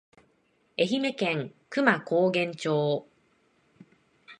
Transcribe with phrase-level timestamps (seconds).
[0.79, 3.07] 愛媛県久万高原町